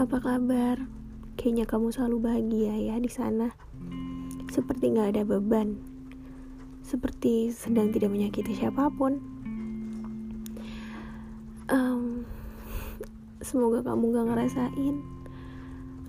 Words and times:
apa 0.00 0.16
kabar? 0.24 0.88
Kayaknya 1.36 1.64
kamu 1.68 1.92
selalu 1.92 2.16
bahagia 2.24 2.72
ya 2.76 2.96
di 2.96 3.12
sana. 3.12 3.52
Seperti 4.48 4.92
nggak 4.92 5.16
ada 5.16 5.22
beban. 5.28 5.76
Seperti 6.80 7.52
sedang 7.52 7.92
tidak 7.92 8.08
menyakiti 8.08 8.56
siapa 8.56 8.88
pun. 8.88 9.20
Um, 11.68 12.24
semoga 13.40 13.80
kamu 13.84 14.12
gak 14.12 14.28
ngerasain 14.28 14.96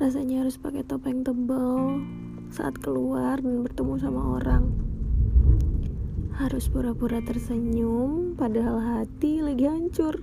rasanya 0.01 0.43
harus 0.43 0.59
pakai 0.59 0.83
topeng 0.83 1.23
tebal 1.23 2.03
saat 2.51 2.75
keluar 2.83 3.39
dan 3.39 3.63
bertemu 3.63 3.93
sama 3.99 4.21
orang. 4.41 4.63
Harus 6.35 6.67
pura-pura 6.67 7.23
tersenyum 7.23 8.35
padahal 8.35 8.79
hati 8.79 9.39
lagi 9.39 9.69
hancur 9.69 10.19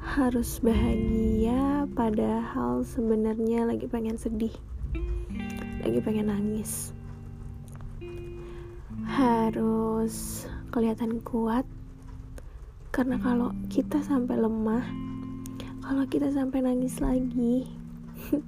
harus 0.00 0.64
bahagia 0.64 1.84
padahal 1.92 2.82
sebenarnya 2.88 3.68
lagi 3.68 3.84
pengen 3.84 4.16
sedih 4.16 4.52
lagi 5.80 5.98
pengen 6.04 6.28
nangis. 6.28 6.92
Harus 9.08 10.44
kelihatan 10.70 11.24
kuat 11.24 11.64
karena 12.92 13.16
kalau 13.16 13.50
kita 13.72 14.02
sampai 14.04 14.36
lemah 14.38 14.84
kalau 15.80 16.04
kita 16.06 16.30
sampai 16.30 16.62
nangis 16.62 17.00
lagi 17.02 17.66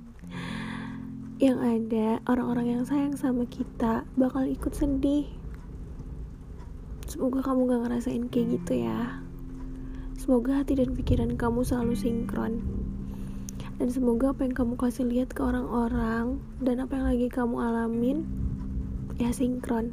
yang 1.45 1.59
ada 1.59 2.23
orang-orang 2.29 2.79
yang 2.79 2.85
sayang 2.87 3.17
sama 3.17 3.49
kita 3.49 4.07
bakal 4.15 4.45
ikut 4.47 4.71
sedih. 4.77 5.27
Semoga 7.09 7.43
kamu 7.45 7.69
gak 7.69 7.81
ngerasain 7.89 8.25
kayak 8.31 8.61
gitu 8.61 8.87
ya 8.89 9.22
Semoga 10.23 10.63
hati 10.63 10.79
dan 10.79 10.95
pikiran 10.95 11.35
kamu 11.35 11.67
selalu 11.67 11.99
sinkron. 11.99 12.63
Dan 13.83 13.91
semoga 13.91 14.31
apa 14.31 14.47
yang 14.47 14.55
kamu 14.55 14.79
kasih 14.79 15.11
lihat 15.11 15.35
ke 15.35 15.43
orang-orang 15.43 16.39
dan 16.63 16.79
apa 16.79 16.95
yang 16.95 17.07
lagi 17.11 17.27
kamu 17.27 17.59
alamin 17.59 18.23
ya 19.19 19.35
sinkron. 19.35 19.91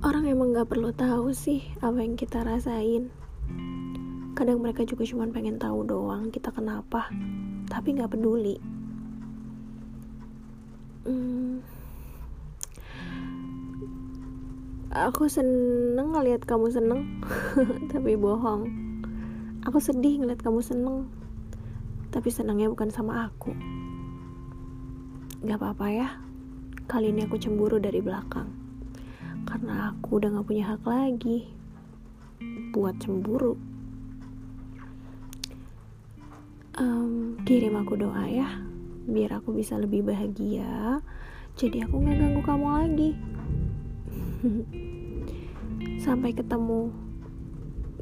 Orang 0.00 0.24
emang 0.24 0.56
gak 0.56 0.72
perlu 0.72 0.96
tahu 0.96 1.36
sih 1.36 1.60
apa 1.84 2.00
yang 2.00 2.16
kita 2.16 2.40
rasain. 2.40 3.12
Kadang 4.32 4.64
mereka 4.64 4.88
juga 4.88 5.04
cuma 5.04 5.28
pengen 5.28 5.60
tahu 5.60 5.84
doang 5.84 6.32
kita 6.32 6.56
kenapa, 6.56 7.12
tapi 7.68 8.00
gak 8.00 8.16
peduli. 8.16 8.56
Aku 14.94 15.26
seneng 15.26 16.14
ngeliat 16.14 16.46
kamu 16.46 16.70
seneng 16.70 17.18
tapi 17.92 18.14
bohong. 18.14 18.70
Aku 19.66 19.82
sedih 19.82 20.22
ngeliat 20.22 20.38
kamu 20.38 20.62
seneng 20.62 21.10
tapi 22.14 22.30
senangnya 22.30 22.70
bukan 22.70 22.94
sama 22.94 23.26
aku. 23.26 23.50
Gak 25.42 25.58
apa-apa 25.58 25.86
ya 25.90 26.08
kali 26.86 27.10
ini 27.10 27.26
aku 27.26 27.42
cemburu 27.42 27.82
dari 27.82 27.98
belakang. 27.98 28.46
Karena 29.44 29.90
aku 29.90 30.22
udah 30.22 30.30
gak 30.38 30.46
punya 30.46 30.64
hak 30.70 30.86
lagi 30.86 31.50
buat 32.70 32.94
cemburu. 33.02 33.58
Um, 36.78 37.38
kirim 37.46 37.78
aku 37.78 37.98
doa 37.98 38.26
ya 38.30 38.62
biar 39.10 39.42
aku 39.42 39.58
bisa 39.58 39.74
lebih 39.74 40.06
bahagia. 40.06 41.02
Jadi 41.58 41.82
aku 41.82 41.98
gak 41.98 42.14
ganggu 42.14 42.42
kamu 42.46 42.68
lagi 42.70 43.10
sampai 46.04 46.34
ketemu. 46.34 46.90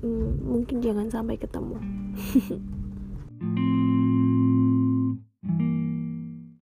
Hmm, 0.03 0.35
mungkin 0.43 0.83
jangan 0.83 1.07
sampai 1.07 1.39
ketemu 1.39 1.79